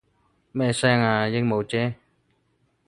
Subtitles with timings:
[0.51, 1.27] 咩聲啊？
[1.27, 1.93] 鸚鵡啫